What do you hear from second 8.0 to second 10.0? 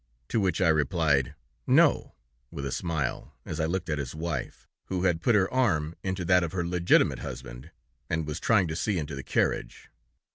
and was trying to see into the carriage.